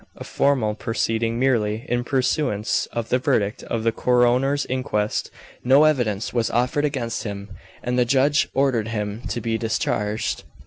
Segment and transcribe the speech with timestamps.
[0.15, 5.29] A formal proceeding merely, in pursuance of the verdict of the coroner's inquest.
[5.63, 7.49] No evidence was offered against him,
[7.83, 10.43] and the judge ordered him to be discharged.